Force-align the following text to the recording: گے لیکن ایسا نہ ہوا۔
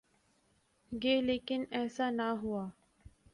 گے 0.91 1.15
لیکن 1.21 1.63
ایسا 1.71 2.09
نہ 2.09 2.27
ہوا۔ 2.41 2.65